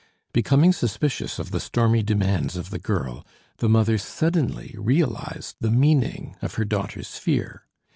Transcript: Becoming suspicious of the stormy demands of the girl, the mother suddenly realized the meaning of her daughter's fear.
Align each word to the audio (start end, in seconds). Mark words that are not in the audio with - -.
Becoming 0.33 0.73
suspicious 0.73 1.37
of 1.37 1.51
the 1.51 1.59
stormy 1.59 2.01
demands 2.01 2.57
of 2.57 2.71
the 2.71 2.79
girl, 2.79 3.23
the 3.57 3.69
mother 3.69 3.99
suddenly 3.99 4.73
realized 4.75 5.57
the 5.59 5.69
meaning 5.69 6.35
of 6.41 6.55
her 6.55 6.65
daughter's 6.65 7.19
fear. 7.19 7.67